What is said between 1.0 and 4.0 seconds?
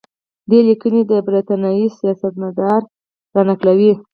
د برټانیې سیاستمدار را نقلوي.